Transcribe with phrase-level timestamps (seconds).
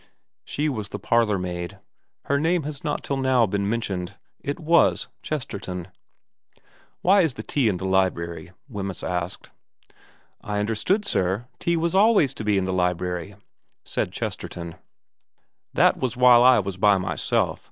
[0.43, 1.77] She was the parlourmaid.
[2.25, 4.15] Her name has not till now been mentioned.
[4.39, 5.89] It was Chesterton.
[6.45, 9.51] * Why is tea in the library?' Wemyss asked.'
[10.53, 13.35] I understood, sir, tea was always to be in the library,'
[13.85, 14.73] said Chesterton.'
[15.75, 17.59] That was while I was by myself.